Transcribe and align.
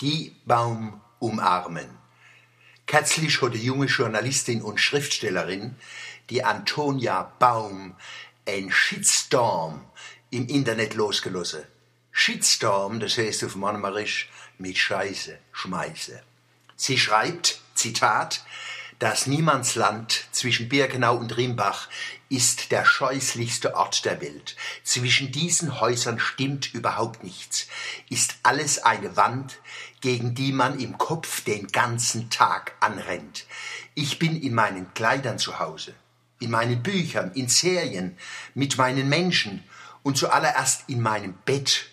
die 0.00 0.34
Baum 0.44 1.00
umarmen. 1.18 1.88
Kürzlich 2.86 3.42
hat 3.42 3.54
die 3.54 3.64
junge 3.64 3.86
Journalistin 3.86 4.62
und 4.62 4.78
Schriftstellerin, 4.78 5.76
die 6.30 6.44
Antonia 6.44 7.32
Baum, 7.38 7.96
ein 8.46 8.70
Shitstorm 8.70 9.84
im 10.30 10.46
Internet 10.46 10.94
losgelassen. 10.94 11.64
Shitstorm, 12.10 13.00
das 13.00 13.18
heißt 13.18 13.44
auf 13.44 13.56
Monomerisch 13.56 14.30
mit 14.58 14.78
Scheiße, 14.78 15.38
Schmeiße. 15.52 16.22
Sie 16.76 16.98
schreibt, 16.98 17.60
Zitat, 17.74 18.44
das 18.98 19.28
Niemandsland 19.28 20.26
zwischen 20.32 20.68
Birkenau 20.68 21.16
und 21.16 21.36
Rimbach 21.36 21.88
ist 22.28 22.72
der 22.72 22.84
scheußlichste 22.84 23.76
Ort 23.76 24.04
der 24.04 24.20
Welt. 24.20 24.56
Zwischen 24.82 25.30
diesen 25.30 25.80
Häusern 25.80 26.18
stimmt 26.18 26.74
überhaupt 26.74 27.22
nichts. 27.22 27.68
Ist 28.10 28.36
alles 28.42 28.82
eine 28.84 29.16
Wand, 29.16 29.58
gegen 30.00 30.34
die 30.34 30.52
man 30.52 30.80
im 30.80 30.98
Kopf 30.98 31.42
den 31.42 31.68
ganzen 31.68 32.28
Tag 32.30 32.74
anrennt. 32.80 33.46
Ich 33.94 34.18
bin 34.18 34.40
in 34.40 34.54
meinen 34.54 34.92
Kleidern 34.94 35.38
zu 35.38 35.60
Hause, 35.60 35.94
in 36.40 36.50
meinen 36.50 36.82
Büchern, 36.82 37.32
in 37.32 37.48
Serien, 37.48 38.18
mit 38.54 38.78
meinen 38.78 39.08
Menschen 39.08 39.62
und 40.02 40.18
zuallererst 40.18 40.84
in 40.88 41.00
meinem 41.00 41.34
Bett 41.44 41.86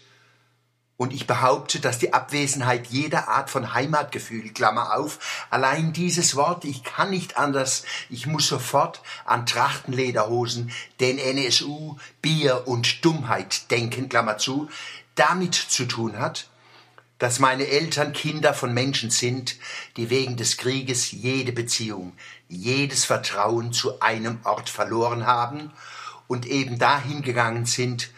und 0.97 1.11
ich 1.11 1.27
behaupte, 1.27 1.79
dass 1.79 1.99
die 1.99 2.13
Abwesenheit 2.13 2.87
jeder 2.87 3.27
Art 3.27 3.49
von 3.49 3.73
Heimatgefühl, 3.73 4.53
Klammer 4.53 4.95
auf, 4.95 5.47
allein 5.49 5.91
dieses 5.91 6.35
Wort, 6.35 6.63
ich 6.63 6.83
kann 6.83 7.09
nicht 7.09 7.37
anders, 7.37 7.83
ich 8.09 8.27
muss 8.27 8.47
sofort 8.47 9.01
an 9.25 9.45
Trachtenlederhosen, 9.45 10.71
den 11.01 11.17
NSU, 11.17 11.97
Bier 12.21 12.67
und 12.67 13.03
Dummheit 13.03 13.69
denken, 13.71 14.07
Klammer 14.07 14.37
zu, 14.37 14.69
damit 15.15 15.55
zu 15.55 15.85
tun 15.85 16.17
hat, 16.17 16.49
dass 17.17 17.39
meine 17.39 17.67
Eltern 17.67 18.13
Kinder 18.13 18.53
von 18.53 18.73
Menschen 18.73 19.09
sind, 19.09 19.57
die 19.97 20.09
wegen 20.09 20.37
des 20.37 20.57
Krieges 20.57 21.11
jede 21.11 21.51
Beziehung, 21.51 22.13
jedes 22.47 23.05
Vertrauen 23.05 23.73
zu 23.73 23.99
einem 24.01 24.39
Ort 24.43 24.69
verloren 24.69 25.25
haben 25.25 25.71
und 26.27 26.45
eben 26.45 26.77
dahin 26.77 27.21
gegangen 27.21 27.65
sind, 27.65 28.11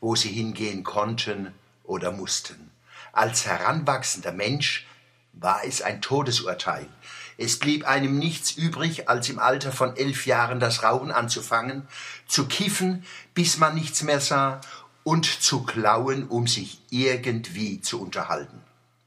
wo 0.00 0.14
sie 0.16 0.30
hingehen 0.30 0.84
konnten, 0.84 1.52
oder 1.84 2.10
mussten. 2.10 2.70
Als 3.12 3.46
heranwachsender 3.46 4.32
Mensch 4.32 4.86
war 5.32 5.64
es 5.64 5.82
ein 5.82 6.02
Todesurteil. 6.02 6.88
Es 7.36 7.58
blieb 7.58 7.86
einem 7.86 8.18
nichts 8.18 8.52
übrig, 8.52 9.08
als 9.08 9.28
im 9.28 9.38
Alter 9.38 9.72
von 9.72 9.96
elf 9.96 10.26
Jahren 10.26 10.60
das 10.60 10.82
Rauchen 10.82 11.10
anzufangen, 11.10 11.86
zu 12.26 12.46
kiffen, 12.46 13.04
bis 13.34 13.58
man 13.58 13.74
nichts 13.74 14.02
mehr 14.02 14.20
sah, 14.20 14.60
und 15.02 15.26
zu 15.26 15.64
klauen, 15.64 16.28
um 16.28 16.46
sich 16.46 16.80
irgendwie 16.90 17.80
zu 17.80 18.00
unterhalten. 18.00 18.60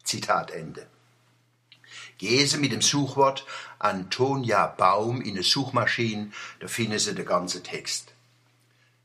Zitat 0.03 0.51
Ende. 0.51 0.87
Gehse 2.17 2.57
mit 2.57 2.71
dem 2.71 2.81
Suchwort 2.81 3.45
Antonia 3.79 4.67
Baum 4.67 5.21
in 5.21 5.35
eine 5.35 5.43
Suchmaschine, 5.43 6.31
da 6.59 6.67
finden 6.67 6.99
Sie 6.99 7.13
den 7.13 7.25
ganzen 7.25 7.63
Text. 7.63 8.13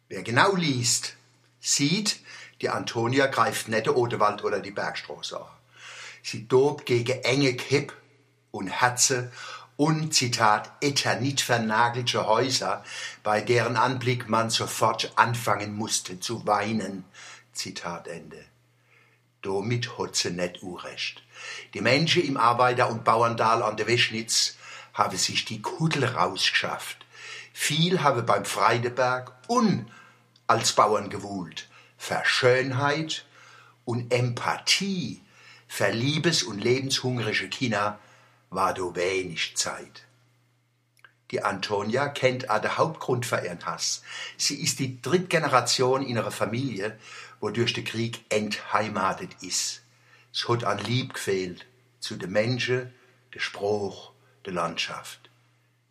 Wer 0.08 0.22
genau 0.22 0.54
liest, 0.54 1.16
sieht, 1.62 2.20
die 2.60 2.68
Antonia 2.68 3.26
greift 3.26 3.68
den 3.68 3.88
Odewald 3.88 4.44
oder 4.44 4.60
die 4.60 4.70
Bergstraße 4.72 5.40
an. 5.40 5.46
Sie 6.22 6.46
tobt 6.46 6.86
gegen 6.86 7.22
enge 7.22 7.54
Kipp 7.54 7.94
und 8.50 8.68
Herze 8.68 9.32
und, 9.76 10.14
Zitat, 10.14 10.70
eternit 10.80 11.40
vernagelte 11.40 12.26
Häuser, 12.26 12.84
bei 13.22 13.40
deren 13.40 13.76
Anblick 13.76 14.28
man 14.28 14.50
sofort 14.50 15.12
anfangen 15.16 15.74
musste 15.74 16.20
zu 16.20 16.46
weinen. 16.46 17.04
Zitat 17.52 18.06
Ende. 18.06 18.44
Damit 19.40 19.98
hat 19.98 20.14
sie 20.14 20.30
nicht 20.30 20.62
urecht. 20.62 21.22
Die 21.74 21.80
Menschen 21.80 22.22
im 22.22 22.36
Arbeiter- 22.36 22.90
und 22.90 23.02
Bauerndal 23.02 23.62
an 23.62 23.76
der 23.76 23.88
Weschnitz 23.88 24.56
haben 24.94 25.16
sich 25.16 25.44
die 25.44 25.62
Kuddel 25.62 26.04
rausgeschafft. 26.04 26.98
Viel 27.52 28.02
habe 28.02 28.22
beim 28.22 28.44
Freideberg 28.44 29.32
und 29.48 29.90
als 30.52 30.72
Bauern 30.72 31.08
gewohlt. 31.08 31.66
Verschönheit 31.96 33.24
und 33.86 34.12
Empathie 34.12 35.22
für 35.66 35.90
liebes- 35.90 36.42
und 36.42 36.62
lebenshungrige 36.62 37.48
Kinder 37.48 37.98
war 38.50 38.74
do 38.74 38.94
wenig 38.94 39.56
Zeit. 39.56 40.04
Die 41.30 41.42
Antonia 41.42 42.08
kennt 42.08 42.50
auch 42.50 42.60
den 42.60 42.76
Hauptgrund 42.76 43.24
für 43.24 43.42
ihren 43.42 43.64
Hass. 43.64 44.02
Sie 44.36 44.60
ist 44.62 44.78
die 44.78 45.00
dritte 45.00 45.28
Generation 45.28 46.02
in 46.02 46.16
ihrer 46.16 46.30
Familie, 46.30 46.98
wo 47.40 47.48
durch 47.48 47.72
den 47.72 47.86
Krieg 47.86 48.22
entheimatet 48.28 49.30
ist. 49.40 49.80
Es 50.34 50.46
hat 50.50 50.64
an 50.64 50.80
Lieb 50.80 51.14
gefehlt 51.14 51.64
zu 51.98 52.16
den 52.16 52.30
Menschen, 52.30 52.92
der 53.32 53.40
Spruch, 53.40 54.12
der 54.44 54.52
Landschaft. 54.52 55.30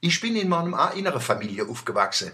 Ich 0.03 0.19
bin 0.19 0.35
in 0.35 0.49
meinem 0.49 0.75
inneren 0.95 1.21
Familie 1.21 1.67
aufgewachsen, 1.69 2.31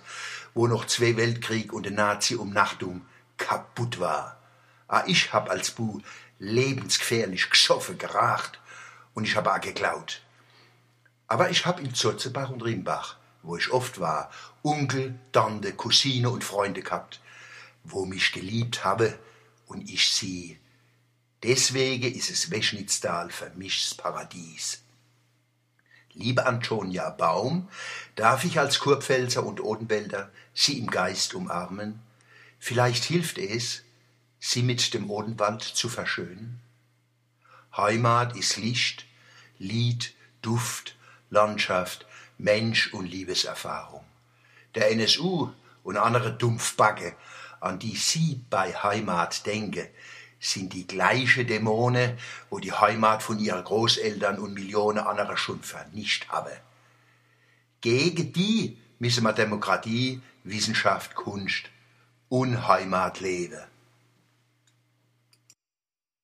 wo 0.54 0.68
noch 0.68 0.86
zwei 0.86 1.18
Weltkrieg 1.18 1.74
und 1.74 1.84
der 1.84 1.92
Nazi-Umnachtung 1.92 3.06
kaputt 3.36 4.00
war. 4.00 4.40
Ah, 4.88 5.04
ich 5.06 5.34
hab 5.34 5.50
als 5.50 5.72
Bu 5.72 6.00
lebensgefährlich 6.40 7.50
gesoffen, 7.50 7.98
geracht 7.98 8.62
und 9.14 9.26
ich 9.26 9.36
habe 9.36 9.54
auch 9.54 9.60
geklaut. 9.60 10.22
Aber 11.28 11.50
ich 11.50 11.66
hab 11.66 11.82
in 11.82 11.94
Zotzebach 11.94 12.52
und 12.52 12.64
Rimbach, 12.64 13.18
wo 13.44 13.58
ich 13.58 13.70
oft 13.70 14.00
war, 14.00 14.32
Onkel, 14.64 15.20
Tante, 15.34 15.74
Cousine 15.74 16.30
und 16.30 16.46
Freunde 16.46 16.82
gehabt, 16.82 17.20
wo 17.84 18.06
mich 18.06 18.32
geliebt 18.32 18.86
habe 18.86 19.20
und 19.66 19.90
ich 19.90 20.14
sie. 20.14 20.58
Deswegen 21.44 22.16
ist 22.16 22.30
es 22.30 22.50
Weschnitztal 22.50 23.30
für 23.30 23.50
mich 23.52 23.90
das 23.90 23.94
Paradies. 23.94 24.84
Liebe 26.20 26.48
Antonia 26.48 27.12
Baum, 27.12 27.70
darf 28.16 28.44
ich 28.44 28.58
als 28.58 28.80
Kurpfälzer 28.80 29.46
und 29.46 29.62
Odenwälder 29.62 30.32
Sie 30.52 30.80
im 30.80 30.90
Geist 30.90 31.36
umarmen? 31.36 32.00
Vielleicht 32.58 33.04
hilft 33.04 33.38
es, 33.38 33.84
sie 34.40 34.64
mit 34.64 34.96
dem 34.96 35.12
Odenwald 35.12 35.62
zu 35.62 35.90
verschönen. 35.90 36.60
Heimat 37.76 38.36
ist 38.36 38.58
Licht, 38.58 39.06
Lied, 39.60 40.16
Duft, 40.42 40.96
Landschaft, 41.30 42.08
Mensch 42.40 42.94
und 42.94 43.06
Liebeserfahrung. 43.06 44.04
Der 44.74 44.90
NSU 44.90 45.52
und 45.84 45.98
andere 45.98 46.34
Dumpfbacke, 46.34 47.16
an 47.60 47.78
die 47.78 47.96
Sie 47.96 48.42
bei 48.50 48.74
Heimat 48.74 49.46
denken, 49.46 49.88
sind 50.40 50.74
die 50.74 50.88
gleiche 50.88 51.46
Dämonen, 51.46 52.18
wo 52.50 52.60
die 52.60 52.72
Heimat 52.72 53.24
von 53.24 53.40
ihren 53.40 53.64
Großeltern 53.64 54.40
und 54.40 54.54
Millionen 54.54 55.00
anderer 55.00 55.38
schon 55.38 55.62
vernichtet 55.62 56.30
haben. 56.30 56.54
Gegen 57.82 58.34
die 58.34 58.78
müssen 59.00 59.24
wir 59.24 59.34
Demokratie, 59.34 60.22
Wissenschaft, 60.44 61.16
Kunst 61.16 61.70
und 62.30 62.68
Heimat 62.68 63.20
leben. 63.20 63.62